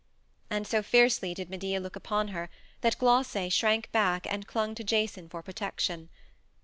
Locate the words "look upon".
1.79-2.29